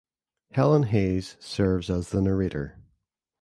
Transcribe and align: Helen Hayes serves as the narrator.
Helen 0.53 0.81
Hayes 0.89 1.37
serves 1.39 1.87
as 1.91 2.09
the 2.09 2.21
narrator. 2.23 2.79